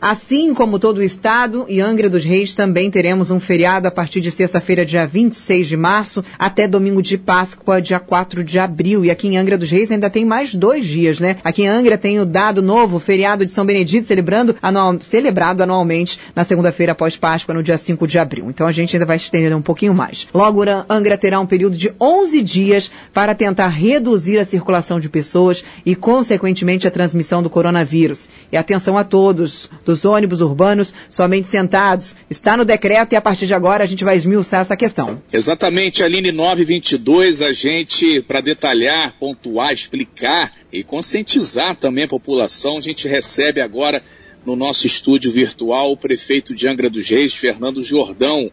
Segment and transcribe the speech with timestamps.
[0.00, 4.22] Assim como todo o estado e Angra dos Reis também teremos um feriado a partir
[4.22, 9.04] de sexta-feira, dia 26 de março, até domingo de Páscoa, dia 4 de abril.
[9.04, 11.36] E aqui em Angra dos Reis ainda tem mais dois dias, né?
[11.44, 16.18] Aqui em Angra tem o dado novo, feriado de São Benedito, celebrando anual, celebrado anualmente
[16.34, 18.48] na segunda-feira após Páscoa, no dia 5 de abril.
[18.48, 20.26] Então a gente ainda vai estender um pouquinho mais.
[20.32, 25.62] Logo, Angra terá um período de 11 dias para tentar reduzir a circulação de pessoas
[25.84, 28.30] e, consequentemente, a transmissão do coronavírus.
[28.50, 32.16] E atenção a todos, dos ônibus urbanos somente sentados.
[32.30, 35.20] Está no decreto e a partir de agora a gente vai esmiuçar essa questão.
[35.32, 42.80] Exatamente, Aline 922, a gente, para detalhar, pontuar, explicar e conscientizar também a população, a
[42.80, 44.00] gente recebe agora
[44.46, 48.50] no nosso estúdio virtual o prefeito de Angra dos Reis, Fernando Jordão.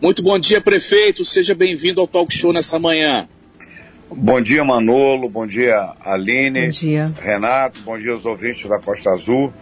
[0.00, 1.26] Muito bom dia, prefeito.
[1.26, 3.28] Seja bem-vindo ao Talk Show nessa manhã.
[4.10, 5.28] Bom dia, Manolo.
[5.28, 6.64] Bom dia, Aline.
[6.64, 7.12] Bom dia.
[7.20, 7.80] Renato.
[7.82, 9.52] Bom dia aos ouvintes da Costa Azul.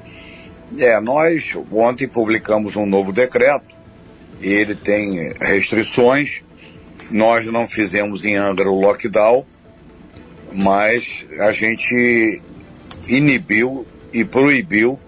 [0.77, 3.77] É, nós ontem publicamos um novo decreto.
[4.41, 6.43] Ele tem restrições.
[7.11, 9.47] Nós não fizemos em Angra o lockdown,
[10.53, 12.43] mas a gente
[13.07, 14.99] inibiu e proibiu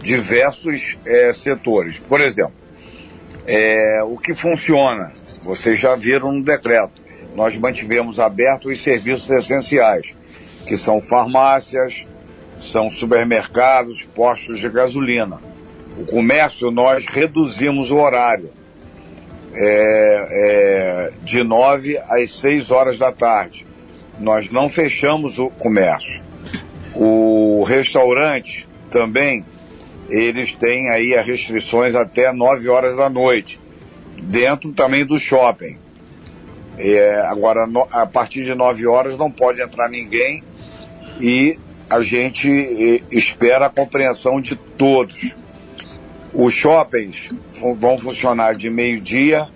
[0.00, 1.98] diversos é, setores.
[1.98, 2.54] Por exemplo,
[3.46, 7.02] é, o que funciona, vocês já viram no decreto,
[7.34, 10.14] nós mantivemos abertos os serviços essenciais,
[10.66, 12.06] que são farmácias,
[12.60, 15.40] são supermercados, postos de gasolina.
[15.98, 18.50] O comércio, nós reduzimos o horário
[19.54, 23.66] é, é, de 9 às 6 horas da tarde.
[24.20, 26.22] Nós não fechamos o comércio.
[26.94, 29.44] O restaurante também,
[30.08, 33.60] eles têm aí as restrições até 9 horas da noite,
[34.22, 35.78] dentro também do shopping.
[36.78, 40.44] É, agora, no, a partir de 9 horas não pode entrar ninguém
[41.20, 45.34] e a gente eh, espera a compreensão de todos.
[46.34, 47.28] Os shoppings
[47.78, 49.48] vão funcionar de meio-dia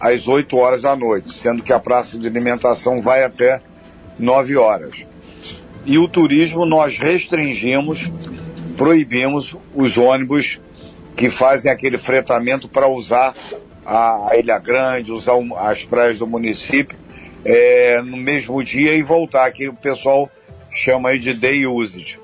[0.00, 3.60] às 8 horas da noite, sendo que a praça de alimentação vai até
[4.18, 5.06] 9 horas.
[5.86, 8.10] E o turismo nós restringimos,
[8.76, 10.60] proibimos os ônibus
[11.16, 13.34] que fazem aquele fretamento para usar
[13.86, 16.96] a Ilha Grande, usar as praias do município
[17.44, 20.30] é, no mesmo dia e voltar, que o pessoal
[20.70, 22.18] chama aí de day usage,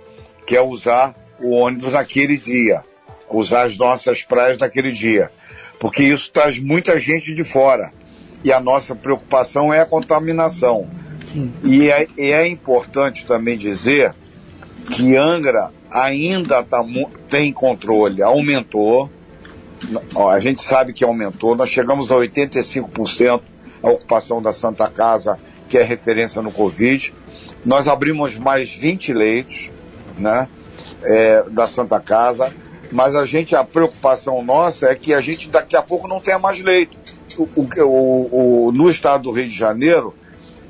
[0.46, 2.82] que é usar o ônibus naquele dia,
[3.30, 5.30] usar as nossas praias naquele dia,
[5.78, 7.92] porque isso traz muita gente de fora
[8.42, 10.88] e a nossa preocupação é a contaminação.
[11.24, 11.52] Sim.
[11.64, 14.14] E é, é importante também dizer
[14.94, 16.84] que Angra ainda tá,
[17.30, 19.10] tem controle, aumentou,
[20.30, 23.40] a gente sabe que aumentou, nós chegamos a 85%
[23.82, 25.38] a ocupação da Santa Casa,
[25.68, 27.12] que é referência no Covid,
[27.64, 29.70] nós abrimos mais 20 leitos,
[30.18, 30.48] né,
[31.02, 32.52] é, da Santa Casa,
[32.92, 36.38] mas a gente, a preocupação nossa é que a gente daqui a pouco não tenha
[36.38, 36.96] mais leito.
[37.36, 37.48] O,
[37.82, 40.14] o, o, no estado do Rio de Janeiro,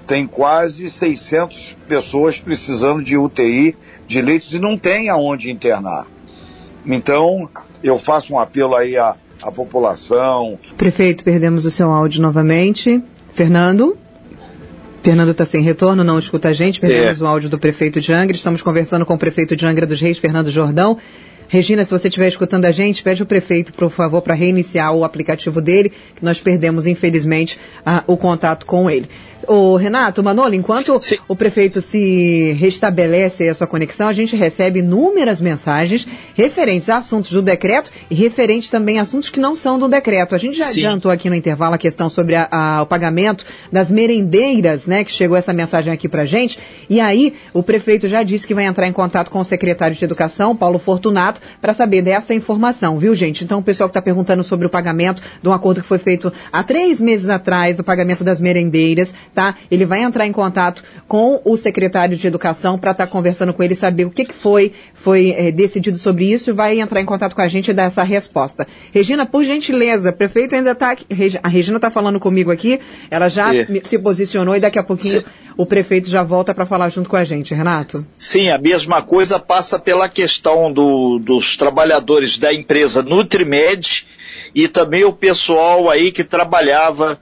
[0.07, 3.77] tem quase 600 pessoas precisando de UTI,
[4.07, 6.07] de leitos, e não tem aonde internar.
[6.87, 7.49] Então,
[7.83, 10.59] eu faço um apelo aí à, à população.
[10.77, 13.03] Prefeito, perdemos o seu áudio novamente.
[13.33, 13.97] Fernando?
[15.05, 16.81] Fernando está sem retorno, não escuta a gente.
[16.81, 17.25] Perdemos é.
[17.25, 18.35] o áudio do prefeito de Angra.
[18.35, 20.97] Estamos conversando com o prefeito de Angra dos Reis, Fernando Jordão.
[21.47, 25.05] Regina, se você estiver escutando a gente, pede o prefeito, por favor, para reiniciar o
[25.05, 29.07] aplicativo dele, que nós perdemos, infelizmente, a, o contato com ele.
[29.49, 31.17] O Renato, Manolo, enquanto Sim.
[31.29, 37.31] o prefeito se restabelece a sua conexão, a gente recebe inúmeras mensagens referentes a assuntos
[37.33, 40.35] do decreto e referentes também a assuntos que não são do decreto.
[40.35, 40.81] A gente já Sim.
[40.81, 45.13] adiantou aqui no intervalo a questão sobre a, a, o pagamento das merendeiras, né, que
[45.13, 46.59] chegou essa mensagem aqui pra gente.
[46.89, 50.05] E aí, o prefeito já disse que vai entrar em contato com o secretário de
[50.05, 53.45] Educação, Paulo Fortunato, para saber dessa informação, viu, gente?
[53.45, 56.33] Então, o pessoal que está perguntando sobre o pagamento de um acordo que foi feito
[56.53, 59.57] há três meses atrás, o pagamento das merendeiras, tá?
[59.71, 63.63] Ele vai entrar em contato com o secretário de Educação para estar tá conversando com
[63.63, 67.05] ele, saber o que, que foi, foi é, decidido sobre isso e vai entrar em
[67.05, 68.67] contato com a gente e dar essa resposta.
[68.93, 71.07] Regina, por gentileza, prefeito ainda está aqui.
[71.43, 73.51] A Regina está falando comigo aqui, ela já
[73.83, 75.27] se posicionou e daqui a pouquinho Sim.
[75.57, 77.99] o prefeito já volta para falar junto com a gente, Renato.
[78.17, 84.07] Sim, a mesma coisa passa pela questão do, dos trabalhadores da empresa Nutrimed
[84.55, 87.19] e também o pessoal aí que trabalhava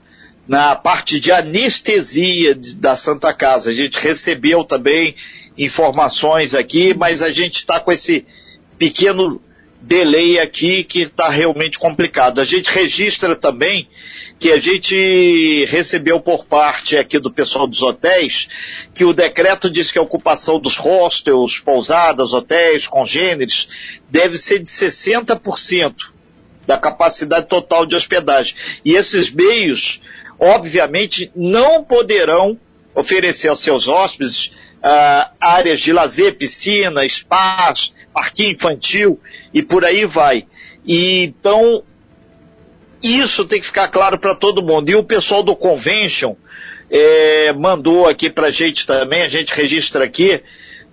[0.47, 3.69] na parte de anestesia da Santa Casa.
[3.69, 5.15] A gente recebeu também
[5.57, 8.25] informações aqui, mas a gente está com esse
[8.77, 9.41] pequeno
[9.81, 12.39] delay aqui que está realmente complicado.
[12.39, 13.87] A gente registra também
[14.39, 18.47] que a gente recebeu por parte aqui do pessoal dos hotéis
[18.93, 23.67] que o decreto diz que a ocupação dos hostels, pousadas, hotéis, congêneres
[24.09, 26.11] deve ser de 60%
[26.65, 28.55] da capacidade total de hospedagem.
[28.83, 30.01] E esses meios,
[30.43, 32.59] obviamente, não poderão
[32.93, 39.19] oferecer aos seus hóspedes uh, áreas de lazer, piscina, spas, parquinho infantil
[39.53, 40.45] e por aí vai.
[40.85, 41.83] E então
[43.01, 44.89] isso tem que ficar claro para todo mundo.
[44.89, 46.35] E o pessoal do convention
[46.89, 50.41] é, mandou aqui para a gente também, a gente registra aqui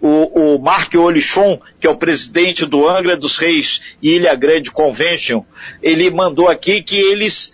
[0.01, 4.71] o, o Mark Olichon, que é o presidente do Angra dos Reis e Ilha Grande
[4.71, 5.45] Convention,
[5.83, 7.53] ele mandou aqui que eles,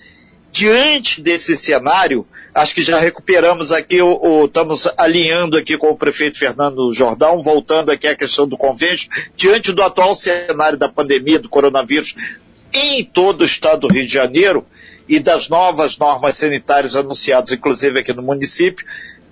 [0.56, 5.96] diante desse cenário, acho que já recuperamos aqui, o, o, estamos alinhando aqui com o
[5.96, 8.96] prefeito Fernando Jordão, voltando aqui à questão do convênio,
[9.36, 12.14] diante do atual cenário da pandemia do coronavírus
[12.72, 14.64] em todo o estado do Rio de Janeiro
[15.06, 18.86] e das novas normas sanitárias anunciadas, inclusive aqui no município,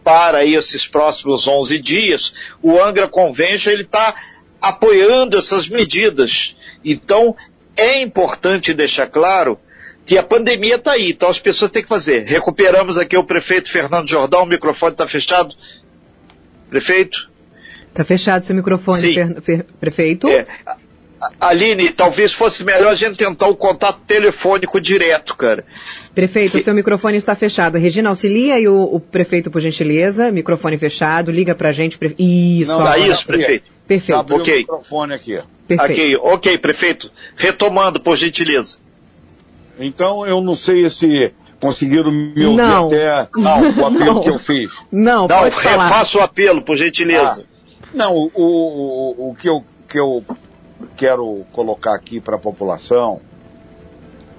[0.05, 4.15] para esses próximos 11 dias, o Angra Convention ele está
[4.61, 6.55] apoiando essas medidas.
[6.85, 7.35] Então,
[7.75, 9.59] é importante deixar claro
[10.07, 12.25] que a pandemia está aí, então as pessoas têm que fazer.
[12.25, 15.55] Recuperamos aqui o prefeito Fernando Jordão, o microfone está fechado.
[16.69, 17.31] Prefeito?
[17.89, 19.63] Está fechado seu microfone, Sim.
[19.81, 20.29] prefeito.
[20.29, 20.47] É.
[21.41, 25.65] Aline, talvez fosse melhor a gente tentar o contato telefônico direto, cara.
[26.15, 26.63] Prefeito, que...
[26.63, 27.79] seu microfone está fechado.
[27.79, 30.31] Regina, auxilia aí o, o, prefeito, por gentileza.
[30.31, 31.97] Microfone fechado, liga pra gente.
[31.97, 32.15] Pre...
[32.19, 33.65] Isso, Não, dá isso, prefeito.
[33.87, 34.19] Perfeito.
[34.19, 34.55] Abriu ok.
[34.55, 35.41] o microfone aqui.
[35.67, 35.93] Perfeito.
[35.93, 37.11] Ok, ok, prefeito.
[37.37, 38.77] Retomando, por gentileza.
[39.79, 42.87] Então eu não sei se conseguiram me ouvir não.
[42.87, 44.21] até não, o apelo não.
[44.23, 44.73] que eu fiz.
[44.91, 47.47] Não, não pode refaça o apelo, por gentileza.
[47.47, 50.23] Ah, não, o, o, o, que, eu, que eu
[50.97, 53.21] quero colocar aqui para a população,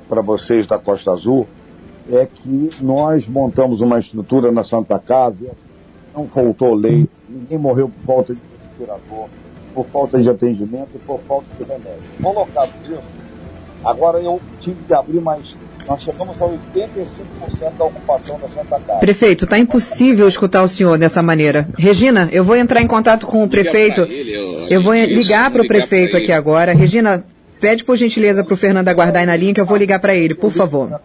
[0.07, 1.47] para vocês da Costa Azul,
[2.11, 5.51] é que nós montamos uma estrutura na Santa Casa,
[6.13, 9.27] não faltou leite, ninguém morreu por falta de respirador,
[9.73, 12.03] por falta de atendimento e por falta de remédio.
[12.21, 13.24] Colocado isso,
[13.83, 15.55] Agora eu tive que abrir mais.
[15.87, 18.99] Nós chegamos a 85% da ocupação da Santa Casa.
[18.99, 21.67] Prefeito, está impossível escutar o senhor dessa maneira.
[21.77, 24.01] Regina, eu vou entrar em contato com o prefeito.
[24.01, 26.73] Ele, eu, eu, vou ligar para o prefeito aqui agora.
[26.73, 27.23] Regina,
[27.61, 30.15] pede por gentileza para o Fernando aguardar aí na linha que eu vou ligar para
[30.15, 30.99] ele, por favor.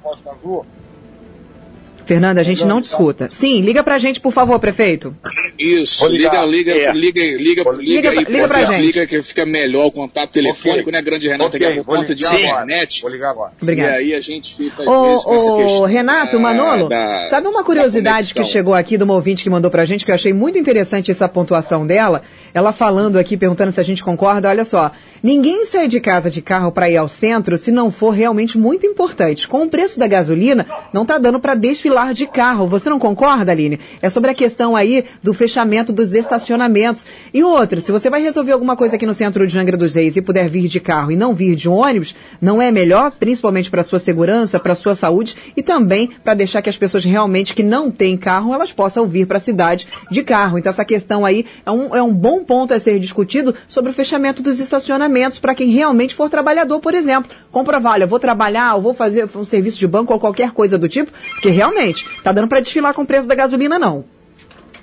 [2.07, 3.29] Fernanda, a gente não te escuta.
[3.31, 5.15] Sim, liga pra gente, por favor, prefeito.
[5.59, 6.93] Isso, liga, liga, é.
[6.93, 8.83] liga, liga, liga, liga, aí, liga pra gente.
[8.83, 10.93] Liga que fica melhor o contato telefônico, okay.
[10.93, 11.61] né, grande Renata, okay.
[11.61, 13.03] que é por conta de internet.
[13.03, 13.53] Vou ligar agora.
[13.61, 13.91] Obrigado.
[13.91, 15.85] E aí a gente fica, ô, vezes, com essa questão.
[15.85, 19.85] Renato, Manolo, da, sabe uma curiosidade que chegou aqui de uma ouvinte que mandou pra
[19.85, 22.23] gente, que eu achei muito interessante essa pontuação dela?
[22.53, 24.93] Ela falando aqui, perguntando se a gente concorda, olha só.
[25.23, 28.87] Ninguém sai de casa de carro para ir ao centro se não for realmente muito
[28.87, 29.47] importante.
[29.47, 32.67] Com o preço da gasolina, não está dando para desfilar de carro.
[32.67, 33.79] Você não concorda, Aline?
[34.01, 37.07] É sobre a questão aí do fechamento dos estacionamentos.
[37.35, 40.17] E outra, se você vai resolver alguma coisa aqui no centro de Angra dos Reis
[40.17, 43.83] e puder vir de carro e não vir de ônibus, não é melhor, principalmente para
[43.83, 47.91] sua segurança, para sua saúde e também para deixar que as pessoas realmente que não
[47.91, 50.59] têm carro, elas possam vir para a cidade de carro.
[50.59, 53.95] Então essa questão aí é um, é um bom ponto a ser discutido sobre o
[53.95, 57.31] fechamento dos estacionamentos para quem realmente for trabalhador, por exemplo.
[57.51, 60.89] Comprovar, olha, vou trabalhar, ou vou fazer um serviço de banco ou qualquer coisa do
[60.89, 64.05] tipo, porque realmente está dando para desfilar com o preço da gasolina, não.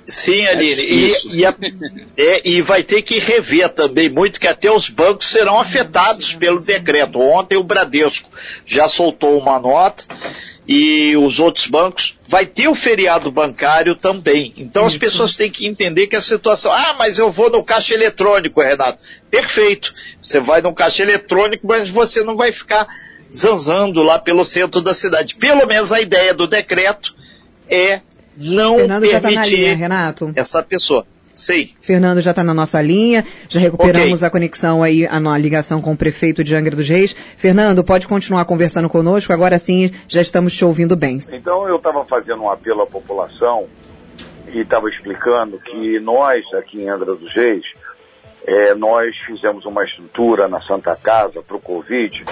[0.08, 1.54] Sim, Aline, é e, e, a,
[2.16, 6.60] é, e, vai ter que rever também muito que até os bancos serão afetados pelo
[6.60, 7.20] decreto.
[7.20, 8.30] Ontem o Bradesco
[8.64, 10.06] já soltou uma nota
[10.68, 14.52] e os outros bancos, vai ter o feriado bancário também.
[14.58, 17.94] Então as pessoas têm que entender que a situação, ah, mas eu vou no caixa
[17.94, 19.02] eletrônico, Renato.
[19.30, 19.94] Perfeito.
[20.20, 22.86] Você vai no caixa eletrônico, mas você não vai ficar
[23.34, 25.36] zanzando lá pelo centro da cidade.
[25.36, 27.14] Pelo menos a ideia do decreto
[27.66, 28.02] é
[28.36, 31.06] não Fernando permitir já tá linha, essa pessoa.
[31.38, 31.70] Sei.
[31.80, 34.26] Fernando já está na nossa linha, já recuperamos okay.
[34.26, 37.14] a conexão aí, a, a ligação com o prefeito de Angra dos Reis.
[37.36, 41.20] Fernando, pode continuar conversando conosco, agora sim já estamos te ouvindo bem.
[41.32, 43.66] Então eu estava fazendo um apelo à população
[44.52, 47.64] e estava explicando que nós aqui em Angra dos Reis,
[48.44, 52.24] é, nós fizemos uma estrutura na Santa Casa para o Covid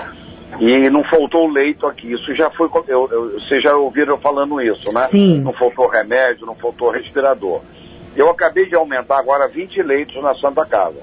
[0.59, 2.13] e não faltou leito aqui.
[2.13, 2.69] Isso já foi.
[2.89, 5.07] Eu, eu, vocês já ouviram falando isso, né?
[5.09, 5.41] Sim.
[5.41, 7.61] Não faltou remédio, não faltou respirador.
[8.17, 11.01] Eu acabei de aumentar agora 20 leitos na Santa Casa,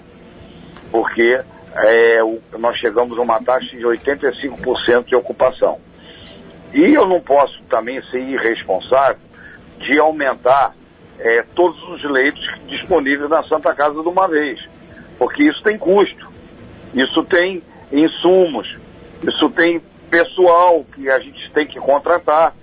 [0.91, 1.39] porque
[1.75, 2.19] é,
[2.57, 5.79] nós chegamos a uma taxa de 85% de ocupação.
[6.73, 9.21] E eu não posso também ser irresponsável
[9.77, 10.73] de aumentar
[11.19, 14.67] é, todos os leitos disponíveis na Santa Casa de uma vez,
[15.19, 16.33] porque isso tem custo.
[16.95, 18.77] Isso tem insumos,
[19.27, 22.55] isso tem pessoal que a gente tem que contratar.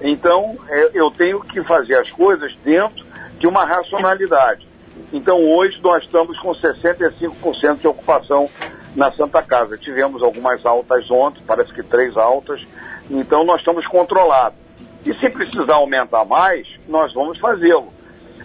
[0.00, 3.11] Então, é, eu tenho que fazer as coisas dentro
[3.42, 4.68] de uma racionalidade.
[5.12, 8.48] Então, hoje nós estamos com 65% de ocupação
[8.94, 9.76] na Santa Casa.
[9.76, 12.64] Tivemos algumas altas ontem, parece que três altas,
[13.10, 14.56] então nós estamos controlados.
[15.04, 17.92] E se precisar aumentar mais, nós vamos fazê-lo.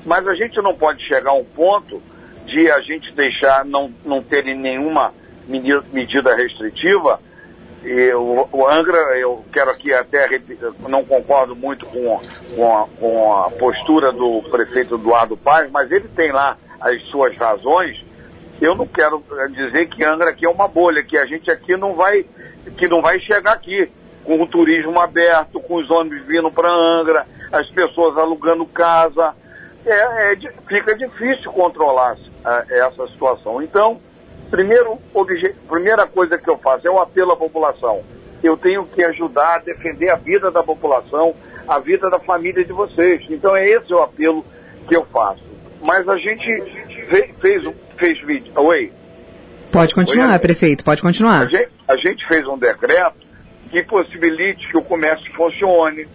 [0.04, 2.02] Mas a gente não pode chegar a um ponto
[2.48, 5.14] de a gente deixar não, não ter nenhuma
[5.94, 7.20] medida restritiva.
[7.88, 10.28] E o, o Angra, eu quero aqui até,
[10.90, 12.20] não concordo muito com,
[12.54, 17.34] com, a, com a postura do prefeito Eduardo Paz, mas ele tem lá as suas
[17.38, 18.04] razões.
[18.60, 21.94] Eu não quero dizer que Angra aqui é uma bolha, que a gente aqui não
[21.94, 22.26] vai,
[22.78, 23.90] que não vai chegar aqui
[24.26, 29.34] com o turismo aberto, com os ônibus vindo para Angra, as pessoas alugando casa.
[29.86, 30.36] É, é,
[30.68, 33.62] fica difícil controlar é, essa situação.
[33.62, 34.02] Então,
[34.50, 34.98] primeiro,
[35.68, 38.02] primeira coisa que eu faço é o apelo à população.
[38.44, 41.36] Eu tenho que ajudar a defender a vida da população,
[41.68, 43.26] a vida da família de vocês.
[43.30, 44.46] Então é esse o apelo
[44.88, 45.44] que eu faço.
[45.82, 46.46] Mas a gente
[47.10, 47.64] fez, fez,
[47.98, 48.52] fez vídeo.
[48.56, 48.92] Oi?
[49.72, 51.42] Pode continuar, Oi, prefeito, pode continuar.
[51.42, 53.28] A gente, a gente fez um decreto
[53.70, 56.08] que possibilite que o comércio funcione,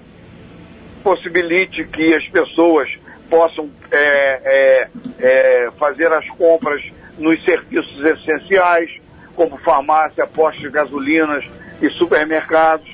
[1.02, 2.88] possibilite que as pessoas
[3.29, 3.99] possam é,
[4.45, 4.88] é,
[5.19, 6.83] é, fazer as compras
[7.23, 8.91] nos serviços essenciais,
[9.35, 11.45] como farmácia, postos de gasolinas
[11.81, 12.88] e supermercados.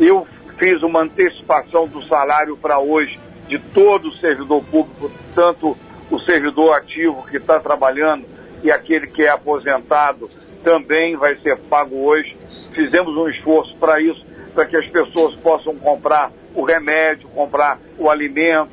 [0.00, 0.26] Eu
[0.58, 5.76] fiz uma antecipação do salário para hoje de todo o servidor público, tanto
[6.10, 8.24] o servidor ativo que está trabalhando
[8.62, 10.30] e aquele que é aposentado
[10.64, 12.36] também vai ser pago hoje
[12.78, 14.24] fizemos um esforço para isso,
[14.54, 18.70] para que as pessoas possam comprar o remédio, comprar o alimento.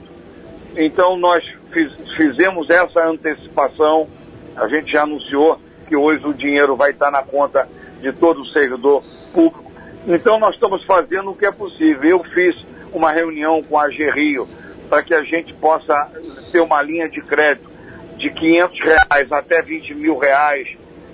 [0.77, 4.07] Então nós fiz, fizemos essa antecipação,
[4.55, 7.67] a gente já anunciou que hoje o dinheiro vai estar na conta
[8.01, 9.71] de todo o servidor público.
[10.07, 12.03] Então nós estamos fazendo o que é possível.
[12.03, 12.55] Eu fiz
[12.93, 14.47] uma reunião com a Gerrio
[14.89, 16.11] para que a gente possa
[16.51, 17.69] ter uma linha de crédito
[18.17, 20.67] de 500 reais até 20 mil reais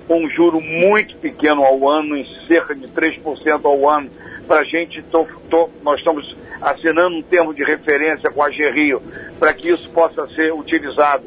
[0.07, 4.09] com um juro muito pequeno ao ano, em cerca de 3% ao ano,
[4.45, 9.01] para a gente, tô, tô, nós estamos assinando um termo de referência com a Gerrio,
[9.39, 11.23] para que isso possa ser utilizado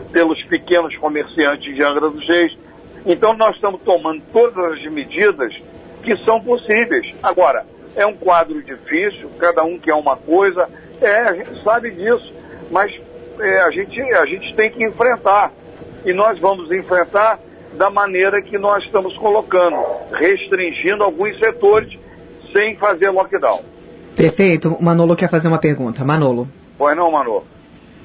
[0.00, 2.56] pelos pequenos comerciantes de Angra dos Reis.
[3.04, 5.54] Então nós estamos tomando todas as medidas
[6.02, 7.14] que são possíveis.
[7.22, 10.68] Agora, é um quadro difícil, cada um quer uma coisa,
[11.00, 12.32] é, a gente sabe disso,
[12.70, 12.92] mas
[13.38, 15.52] é, a, gente, a gente tem que enfrentar.
[16.04, 17.38] E nós vamos enfrentar
[17.74, 19.76] da maneira que nós estamos colocando,
[20.12, 21.98] restringindo alguns setores
[22.52, 23.62] sem fazer lockdown.
[24.14, 26.04] Prefeito, Manolo quer fazer uma pergunta.
[26.04, 26.48] Manolo.
[26.76, 27.44] Pois não, Manolo.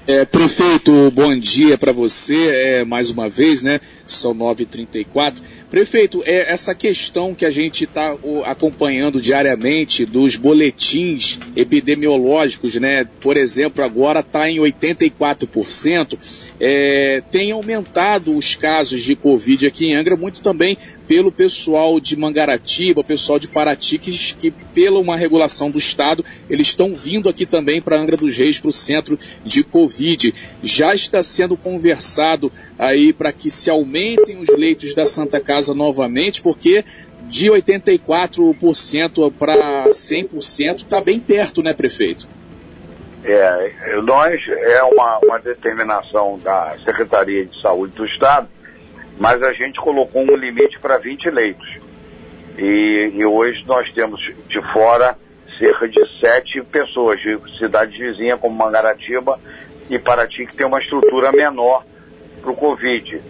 [0.09, 3.81] É, prefeito, bom dia para você, é, mais uma vez, né?
[4.07, 5.41] São 9h34.
[5.69, 13.05] Prefeito, é, essa questão que a gente está acompanhando diariamente dos boletins epidemiológicos, né?
[13.19, 16.17] Por exemplo, agora está em 84%
[16.59, 22.17] é, tem aumentado os casos de Covid aqui em Angra, muito também pelo pessoal de
[22.17, 27.45] Mangaratiba, pessoal de Paraty, que, que pela uma regulação do Estado, eles estão vindo aqui
[27.45, 30.33] também para Angra dos Reis, para o centro de Covid.
[30.63, 36.41] Já está sendo conversado aí para que se aumentem os leitos da Santa Casa novamente,
[36.41, 36.85] porque
[37.23, 42.27] de 84% para 100% está bem perto, né, prefeito?
[43.23, 48.47] É, nós, é uma, uma determinação da Secretaria de Saúde do Estado,
[49.17, 51.67] mas a gente colocou um limite para 20 leitos.
[52.55, 55.17] E, e, hoje nós temos de fora
[55.57, 59.39] cerca de sete pessoas de cidades vizinhas como Mangaratiba
[59.89, 61.83] e Paraty que tem uma estrutura menor
[62.41, 63.21] para o Covid.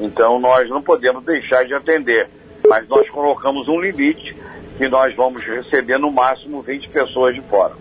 [0.00, 2.28] Então nós não podemos deixar de atender,
[2.68, 4.36] mas nós colocamos um limite
[4.78, 7.74] que nós vamos receber no máximo 20 pessoas de fora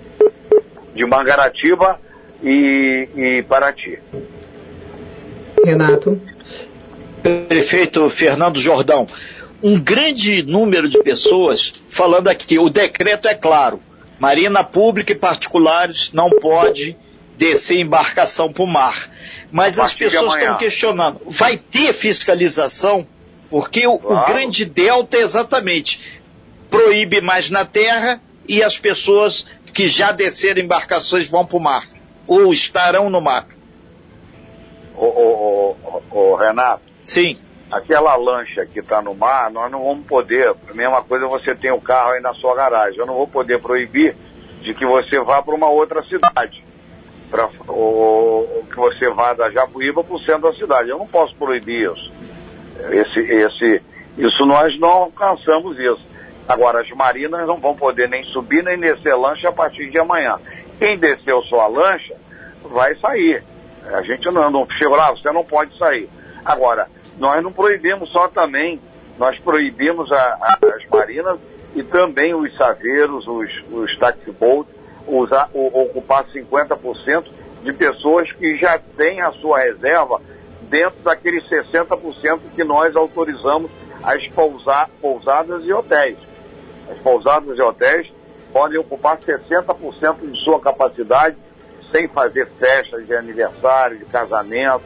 [0.93, 1.99] de Mangaratiba
[2.43, 3.99] e, e Paraty.
[5.63, 6.19] Renato.
[7.21, 9.07] Prefeito Fernando Jordão,
[9.61, 13.79] um grande número de pessoas falando aqui, o decreto é claro,
[14.19, 16.97] marina pública e particulares não pode
[17.37, 19.10] descer embarcação para o mar.
[19.51, 23.05] Mas as pessoas estão questionando, vai ter fiscalização?
[23.49, 24.21] Porque o, claro.
[24.21, 26.21] o grande delta é exatamente
[26.71, 31.83] proíbe mais na terra e as pessoas que já desceram embarcações vão para o mar,
[32.25, 33.45] ou estarão no mar.
[34.95, 36.81] Ô, ô, ô, ô Renato.
[37.03, 37.37] Sim.
[37.71, 40.53] Aquela lancha que está no mar, nós não vamos poder.
[40.69, 42.99] A mesma coisa você tem o carro aí na sua garagem.
[42.99, 44.15] Eu não vou poder proibir
[44.61, 46.63] de que você vá para uma outra cidade.
[47.67, 50.89] Ou, que você vá da Japuíba para o centro da cidade.
[50.89, 52.11] Eu não posso proibir isso.
[52.91, 53.81] Esse, esse,
[54.17, 56.05] Isso nós não alcançamos isso.
[56.47, 60.39] Agora, as marinas não vão poder nem subir nem descer lancha a partir de amanhã.
[60.79, 62.15] Quem desceu sua lancha
[62.63, 63.43] vai sair.
[63.85, 66.09] A gente não, não chegou lá, você não pode sair.
[66.43, 68.81] Agora, nós não proibimos só também,
[69.17, 71.39] nós proibimos a, a, as marinas
[71.75, 74.73] e também os saveiros, os, os taxiboats,
[75.07, 77.25] usar, ocupar 50%
[77.63, 80.21] de pessoas que já têm a sua reserva
[80.63, 83.69] dentro daqueles 60% que nós autorizamos
[84.03, 86.17] as pousa, pousadas e hotéis.
[86.89, 88.11] As pousadas e hotéis
[88.51, 91.37] podem ocupar 60% de sua capacidade
[91.91, 94.83] sem fazer festas de aniversário, de casamento,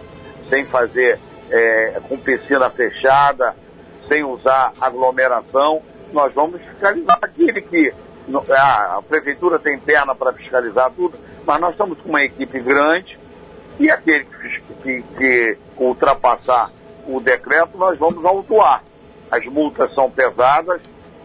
[0.49, 1.19] sem fazer
[1.51, 3.55] é, com piscina fechada,
[4.07, 5.81] sem usar aglomeração.
[6.11, 7.93] Nós vamos fiscalizar aquele que
[8.51, 13.17] a, a prefeitura tem perna para fiscalizar tudo, mas nós estamos com uma equipe grande
[13.79, 16.71] e aquele que, que, que ultrapassar
[17.07, 18.83] o decreto, nós vamos autuar.
[19.29, 20.81] As multas são pesadas,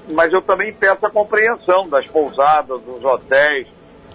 [0.09, 3.67] mas eu também peço a compreensão das pousadas, dos hotéis,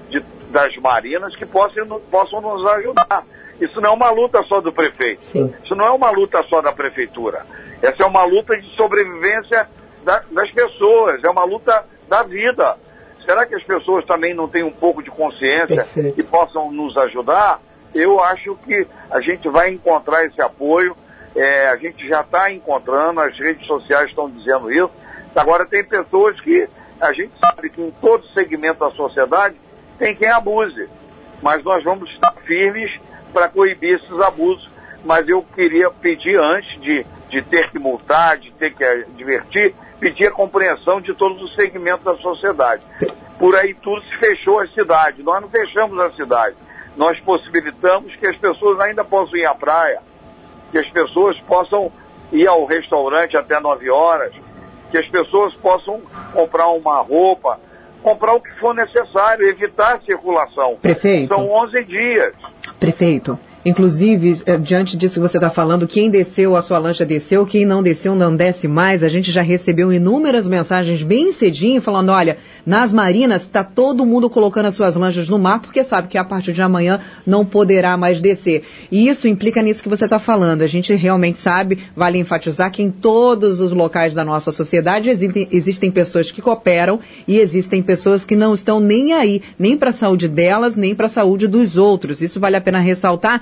[0.09, 3.23] de, das marinas que possam, possam nos ajudar.
[3.59, 5.23] Isso não é uma luta só do prefeito.
[5.23, 5.53] Sim.
[5.63, 7.45] Isso não é uma luta só da prefeitura.
[7.81, 9.67] Essa é uma luta de sobrevivência
[10.03, 12.77] da, das pessoas, é uma luta da vida.
[13.23, 16.19] Será que as pessoas também não têm um pouco de consciência Perfeito.
[16.19, 17.59] e possam nos ajudar?
[17.93, 20.95] Eu acho que a gente vai encontrar esse apoio,
[21.35, 24.91] é, a gente já está encontrando, as redes sociais estão dizendo isso.
[25.35, 26.67] Agora, tem pessoas que
[26.99, 29.55] a gente sabe que em todo segmento da sociedade
[29.97, 30.87] tem quem abuse,
[31.41, 32.91] mas nós vamos estar firmes
[33.33, 34.73] para coibir esses abusos.
[35.03, 40.27] Mas eu queria pedir antes de, de ter que multar, de ter que advertir, pedir
[40.27, 42.85] a compreensão de todos os segmentos da sociedade.
[43.39, 45.23] Por aí tudo se fechou a cidade.
[45.23, 46.55] Nós não fechamos a cidade.
[46.95, 50.01] Nós possibilitamos que as pessoas ainda possam ir à praia,
[50.71, 51.91] que as pessoas possam
[52.31, 54.33] ir ao restaurante até 9 horas,
[54.91, 56.01] que as pessoas possam
[56.33, 57.59] comprar uma roupa,
[58.01, 60.77] comprar o que for necessário, evitar a circulação.
[60.81, 61.33] Prefeito.
[61.33, 62.33] São 11 dias.
[62.79, 63.37] Prefeito.
[63.65, 67.65] Inclusive, eh, diante disso que você está falando, quem desceu a sua lancha desceu, quem
[67.65, 69.03] não desceu não desce mais.
[69.03, 74.29] A gente já recebeu inúmeras mensagens bem cedinho falando, olha, nas marinas está todo mundo
[74.29, 77.97] colocando as suas lanchas no mar porque sabe que a partir de amanhã não poderá
[77.97, 78.63] mais descer.
[78.91, 80.61] E isso implica nisso que você está falando.
[80.61, 85.47] A gente realmente sabe, vale enfatizar que em todos os locais da nossa sociedade existem,
[85.51, 89.93] existem pessoas que cooperam e existem pessoas que não estão nem aí, nem para a
[89.93, 92.21] saúde delas, nem para a saúde dos outros.
[92.21, 93.41] Isso vale a pena ressaltar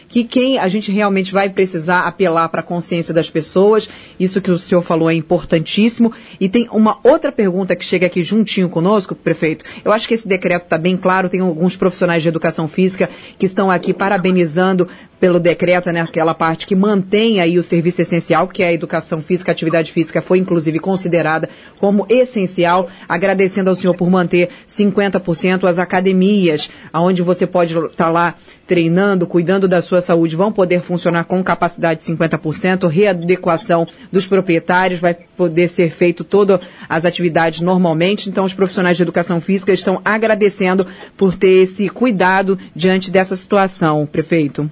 [0.11, 4.51] que quem a gente realmente vai precisar apelar para a consciência das pessoas, isso que
[4.51, 6.11] o senhor falou é importantíssimo.
[6.37, 9.63] E tem uma outra pergunta que chega aqui juntinho conosco, prefeito.
[9.85, 13.45] Eu acho que esse decreto está bem claro, tem alguns profissionais de educação física que
[13.45, 14.85] estão aqui parabenizando
[15.21, 19.21] pelo decreto, né, aquela parte que mantém aí o serviço essencial, que é a educação
[19.21, 21.47] física, a atividade física foi inclusive considerada
[21.77, 28.33] como essencial, agradecendo ao senhor por manter 50% as academias, aonde você pode estar lá
[28.65, 34.99] treinando, cuidando da sua saúde, vão poder funcionar com capacidade de 50%, readequação dos proprietários,
[34.99, 40.01] vai poder ser feito todas as atividades normalmente, então os profissionais de educação física estão
[40.03, 40.85] agradecendo
[41.17, 44.69] por ter esse cuidado diante dessa situação, prefeito.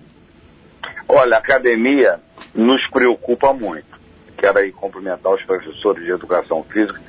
[1.08, 2.20] Olha, a academia
[2.54, 4.00] nos preocupa muito.
[4.38, 7.02] Quero aí cumprimentar os professores de educação física,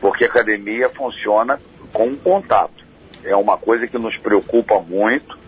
[0.00, 1.58] porque a academia funciona
[1.92, 2.84] com contato.
[3.24, 5.43] É uma coisa que nos preocupa muito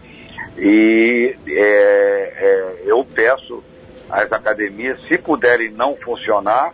[0.58, 3.62] e é, é, eu peço
[4.10, 6.72] às academias, se puderem não funcionar,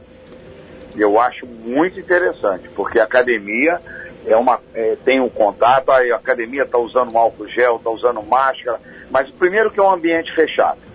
[0.97, 3.81] eu acho muito interessante, porque a academia
[4.27, 8.23] é uma, é, tem um contato, a academia está usando um álcool gel, está usando
[8.23, 8.79] máscara,
[9.11, 10.92] mas primeiro que é um ambiente fechado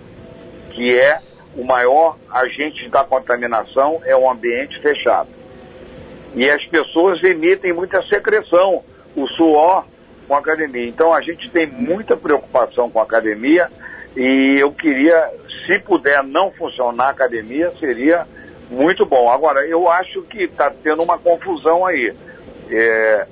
[0.78, 1.20] que é
[1.56, 5.28] o maior agente da contaminação, é o ambiente fechado.
[6.36, 8.84] E as pessoas emitem muita secreção,
[9.16, 9.84] o suor
[10.28, 10.86] com a academia.
[10.86, 13.68] Então a gente tem muita preocupação com a academia
[14.14, 15.30] e eu queria,
[15.66, 18.26] se puder não funcionar a academia, seria
[18.70, 19.30] muito bom.
[19.30, 22.14] Agora, eu acho que está tendo uma confusão aí.
[22.70, 23.26] É,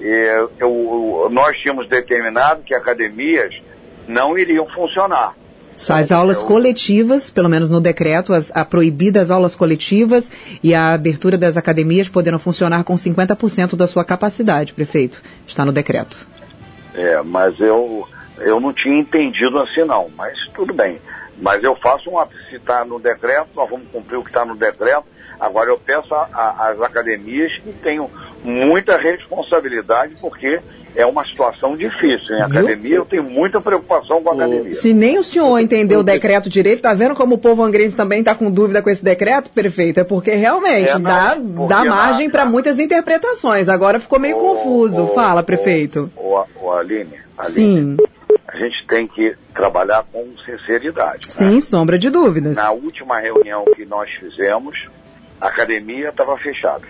[0.00, 3.54] é, eu, nós tínhamos determinado que academias
[4.06, 5.34] não iriam funcionar.
[5.88, 10.30] As aulas coletivas, pelo menos no decreto, as, a proibidas aulas coletivas
[10.62, 15.22] e a abertura das academias poderão funcionar com 50% da sua capacidade, prefeito.
[15.46, 16.26] Está no decreto.
[16.94, 18.06] É, mas eu,
[18.38, 21.00] eu não tinha entendido assim não, mas tudo bem.
[21.38, 24.54] Mas eu faço uma, se está no decreto, nós vamos cumprir o que está no
[24.54, 25.04] decreto.
[25.40, 28.08] Agora eu peço às academias que tenham
[28.44, 30.60] muita responsabilidade, porque
[30.94, 32.36] é uma situação difícil.
[32.36, 34.74] Em academia, eu tenho muita preocupação com a academia.
[34.74, 38.20] Se nem o senhor entendeu o decreto direito, tá vendo como o povo angrense também
[38.20, 40.00] está com dúvida com esse decreto, prefeito?
[40.00, 43.68] É porque realmente é, não, dá, porque dá margem para muitas interpretações.
[43.68, 45.08] Agora ficou meio confuso.
[45.08, 46.10] Fala, prefeito.
[46.16, 47.96] O, o, Aline, Aline, Sim.
[48.46, 51.26] a gente tem que trabalhar com sinceridade.
[51.26, 51.32] Né?
[51.32, 52.56] Sem sombra de dúvidas.
[52.56, 54.88] Na última reunião que nós fizemos,
[55.40, 56.84] a academia estava fechada.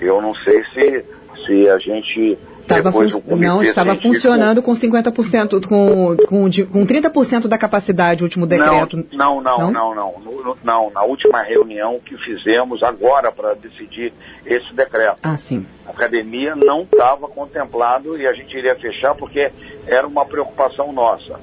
[0.00, 1.04] Eu não sei se,
[1.44, 2.38] se a gente
[2.70, 2.92] Tava
[3.36, 9.04] não, estava funcionando com 50%, com, com, com 30% da capacidade, o último decreto.
[9.12, 10.14] Não, não, não, não, não.
[10.20, 14.12] Não, não na última reunião que fizemos agora para decidir
[14.46, 15.18] esse decreto.
[15.22, 15.66] Ah, sim.
[15.86, 19.50] A academia não estava contemplado e a gente iria fechar porque
[19.86, 21.38] era uma preocupação nossa.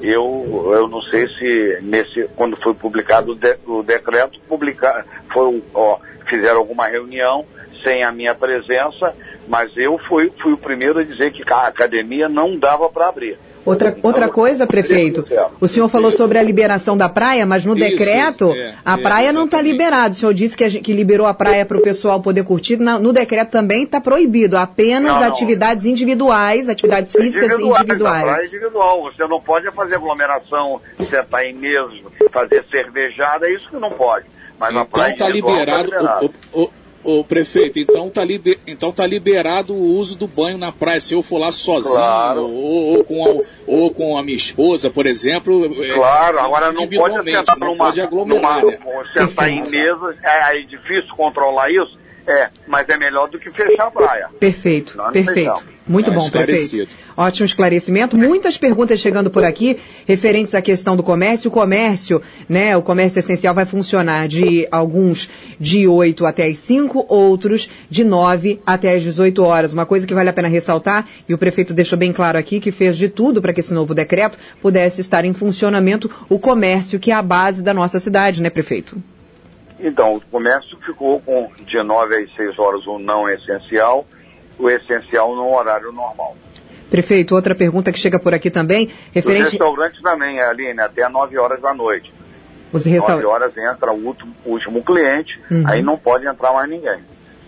[0.00, 5.62] Eu, eu não sei se nesse, quando foi publicado o, de, o decreto, publicar, foi,
[5.74, 7.44] ó, fizeram alguma reunião
[7.82, 9.14] sem a minha presença,
[9.48, 13.38] mas eu fui, fui o primeiro a dizer que a academia não dava para abrir.
[13.64, 15.24] Outra, outra coisa, prefeito,
[15.60, 19.02] o senhor falou sobre a liberação da praia, mas no isso, decreto é, a é,
[19.02, 20.10] praia não está liberada.
[20.10, 22.78] O senhor disse que, gente, que liberou a praia para o pessoal poder curtir.
[22.78, 25.28] Na, no decreto também está proibido, apenas não, não.
[25.28, 27.82] atividades individuais, atividades físicas individuais.
[27.82, 28.22] individuais.
[28.22, 29.02] praia é individual.
[29.02, 32.00] Você não pode fazer aglomeração, sentar em mesas,
[32.32, 34.24] fazer cervejada, é isso que não pode.
[34.58, 35.90] Mas então está liberado.
[35.90, 36.34] Tá liberado.
[36.52, 36.70] O, o,
[37.02, 41.00] Ô prefeito, então tá, liber, então tá liberado o uso do banho na praia.
[41.00, 42.42] Se eu for lá sozinho, claro.
[42.42, 45.64] ou, ou, com a, ou com a minha esposa, por exemplo.
[45.82, 48.78] É, claro, é, agora não pode sentar não numa, pode aglomerar, numa, né?
[49.14, 51.98] sentar em mesa, é, é difícil controlar isso.
[52.26, 54.28] É, mas é melhor do que fechar a praia.
[54.38, 55.64] Perfeito, perfeito.
[55.90, 56.94] Muito é, bom, prefeito.
[57.16, 58.16] Ótimo esclarecimento.
[58.16, 59.76] Muitas perguntas chegando por aqui
[60.06, 61.48] referentes à questão do comércio.
[61.48, 67.06] O comércio, né, o comércio essencial vai funcionar de alguns de 8 até as 5,
[67.08, 69.72] outros de 9 até as 18 horas.
[69.72, 72.70] Uma coisa que vale a pena ressaltar, e o prefeito deixou bem claro aqui, que
[72.70, 77.10] fez de tudo para que esse novo decreto pudesse estar em funcionamento o comércio, que
[77.10, 78.96] é a base da nossa cidade, né, prefeito?
[79.80, 84.06] Então, o comércio ficou com de 9 às 6 horas o não essencial,
[84.60, 86.36] o essencial no horário normal.
[86.90, 89.44] Prefeito, outra pergunta que chega por aqui também, referente...
[89.44, 92.12] Os restaurantes também, Aline, até 9 horas da noite.
[92.72, 93.22] Os restaur...
[93.22, 95.62] 9 horas entra o último, último cliente, uhum.
[95.66, 97.00] aí não pode entrar mais ninguém.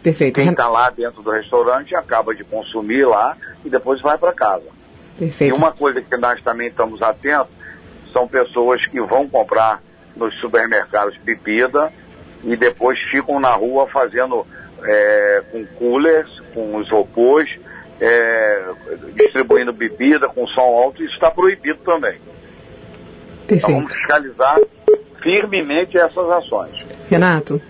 [0.02, 0.40] Perfeito.
[0.40, 4.66] Quem está lá dentro do restaurante acaba de consumir lá e depois vai para casa.
[5.18, 5.54] Perfeito.
[5.54, 7.52] E uma coisa que nós também estamos atentos
[8.12, 9.80] são pessoas que vão comprar
[10.16, 11.92] nos supermercados bebida
[12.44, 14.46] e depois ficam na rua fazendo
[14.84, 17.48] é, com coolers, com isopôs,
[18.00, 18.64] é,
[19.14, 22.16] distribuindo bebida com som alto, isso está proibido também.
[23.46, 23.54] Perfeito.
[23.54, 24.60] Então vamos fiscalizar
[25.22, 26.84] firmemente essas ações.
[27.08, 27.60] Renato.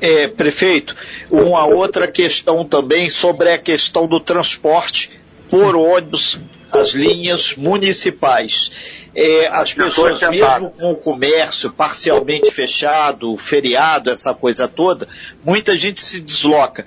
[0.00, 0.94] É, prefeito,
[1.30, 5.10] uma outra questão também sobre a questão do transporte
[5.50, 6.38] por ônibus,
[6.72, 8.70] as linhas municipais
[9.16, 15.08] é, as pessoas, mesmo com o comércio parcialmente fechado, feriado, essa coisa toda,
[15.42, 16.84] muita gente se desloca.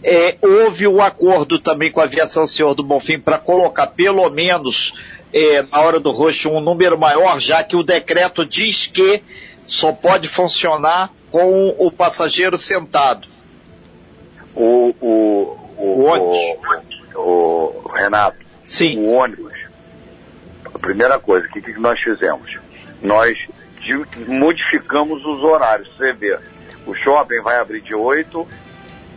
[0.00, 4.30] É, houve o um acordo também com a aviação Senhor do Bonfim para colocar pelo
[4.30, 4.94] menos
[5.32, 9.20] é, na hora do roxo um número maior, já que o decreto diz que
[9.66, 13.26] só pode funcionar com o passageiro sentado.
[14.54, 16.91] O, o, o, o ônibus.
[17.14, 18.38] O, Renato.
[18.66, 18.98] Sim.
[18.98, 19.52] O ônibus
[20.82, 22.58] primeira coisa, o que, que nós fizemos?
[23.00, 23.38] Nós
[24.26, 25.88] modificamos os horários.
[25.96, 26.38] Você vê,
[26.86, 28.46] o shopping vai abrir de 8,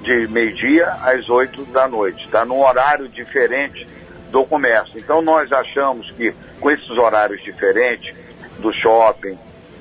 [0.03, 2.23] de meio-dia às 8 da noite.
[2.25, 3.85] Está num horário diferente
[4.31, 4.97] do comércio.
[4.97, 8.15] Então nós achamos que com esses horários diferentes
[8.59, 9.37] do shopping,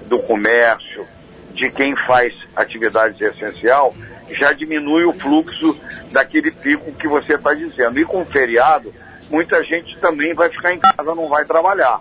[0.07, 1.07] do comércio,
[1.55, 3.95] de quem faz atividades essencial,
[4.31, 5.79] já diminui o fluxo
[6.11, 7.99] daquele pico que você está dizendo.
[7.99, 8.93] E com feriado,
[9.31, 12.01] muita gente também vai ficar em casa, não vai trabalhar.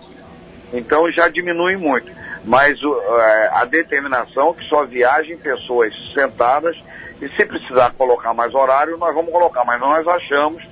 [0.74, 2.12] Então já diminui muito.
[2.44, 6.76] Mas é, a determinação é que só viajem pessoas sentadas
[7.22, 9.64] e se precisar colocar mais horário, nós vamos colocar.
[9.64, 10.64] Mas nós achamos,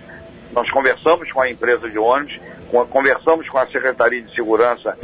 [0.52, 2.40] nós conversamos com a empresa de ônibus,
[2.90, 4.98] conversamos com a Secretaria de Segurança,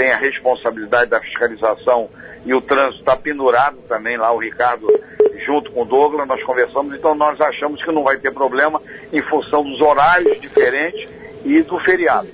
[0.00, 2.08] tem a responsabilidade da fiscalização
[2.46, 4.86] e o trânsito está pendurado também lá, o Ricardo
[5.44, 8.80] junto com o Douglas, nós conversamos, então nós achamos que não vai ter problema
[9.12, 11.06] em função dos horários diferentes
[11.44, 12.28] e do feriado.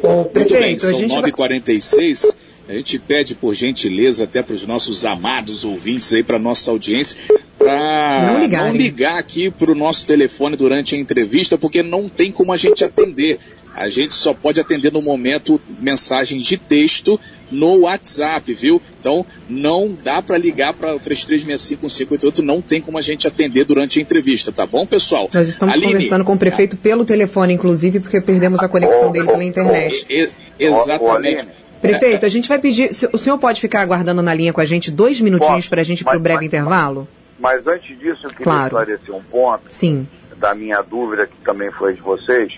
[0.00, 2.22] Bom, Muito bem, são 9h46.
[2.22, 2.40] Vai...
[2.68, 7.18] A gente pede por gentileza até para os nossos amados ouvintes aí, para nossa audiência,
[7.58, 12.52] para não ligar aqui para o nosso telefone durante a entrevista, porque não tem como
[12.52, 13.40] a gente atender.
[13.74, 17.18] A gente só pode atender no momento mensagens de texto
[17.50, 18.80] no WhatsApp, viu?
[18.98, 23.98] Então não dá para ligar para o 33651588, não tem como a gente atender durante
[23.98, 25.28] a entrevista, tá bom, pessoal?
[25.32, 29.26] Nós estamos Aline, conversando com o prefeito pelo telefone, inclusive, porque perdemos a conexão dele
[29.26, 30.06] pela internet.
[30.58, 31.48] exatamente.
[31.80, 32.90] Prefeito, a gente vai pedir.
[33.12, 36.02] O senhor pode ficar aguardando na linha com a gente dois minutinhos para a gente
[36.02, 37.08] ir para o breve mas, intervalo?
[37.38, 38.66] Mas antes disso, eu queria claro.
[38.66, 40.06] esclarecer um ponto Sim.
[40.36, 42.52] da minha dúvida, que também foi de vocês.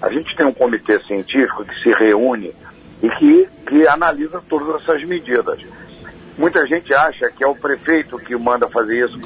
[0.00, 2.54] A gente tem um comitê científico que se reúne
[3.02, 5.60] e que, que analisa todas essas medidas.
[6.36, 9.18] Muita gente acha que é o prefeito que manda fazer isso.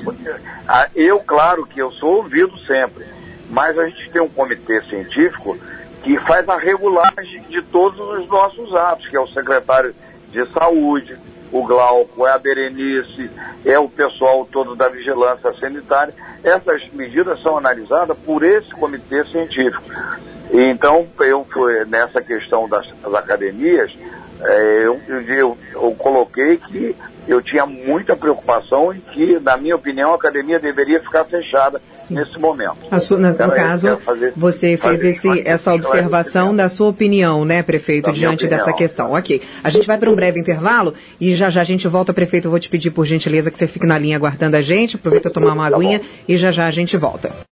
[0.66, 3.04] Ah, eu, claro que eu sou ouvido sempre,
[3.48, 5.56] mas a gente tem um comitê científico
[6.02, 9.94] que faz a regulagem de todos os nossos atos, que é o secretário
[10.30, 11.16] de saúde,
[11.52, 13.30] o Glauco, é a Berenice,
[13.64, 16.14] é o pessoal todo da vigilância sanitária.
[16.42, 19.82] Essas medidas são analisadas por esse comitê científico.
[20.50, 23.92] Então, eu fui nessa questão das, das academias,
[24.40, 26.94] é, eu, eu, eu, coloquei que
[27.26, 32.14] eu tinha muita preocupação em que, na minha opinião, a academia deveria ficar fechada Sim.
[32.14, 32.76] nesse momento.
[33.00, 38.12] Sua, no, caso, fazer, você fez esse, essa observação da sua opinião, né, prefeito, da
[38.12, 39.12] diante dessa questão.
[39.12, 39.42] Ok.
[39.62, 42.46] A gente vai para um breve intervalo e já já a gente volta, prefeito.
[42.46, 44.96] Eu vou te pedir, por gentileza, que você fique na linha aguardando a gente.
[44.96, 47.47] Aproveita tomar uma tá aguinha e já já a gente volta.